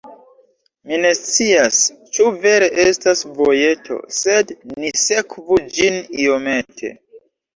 Mi 0.91 0.97
ne 1.01 1.09
scias, 1.17 1.81
ĉu 2.17 2.25
vere 2.45 2.69
estas 2.85 3.21
vojeto, 3.41 3.99
sed 4.21 4.55
ni 4.85 4.93
sekvu 5.01 5.59
ĝin 5.77 6.01
iomete. 6.25 6.91